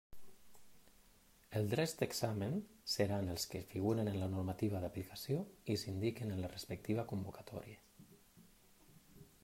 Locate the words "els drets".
1.59-1.91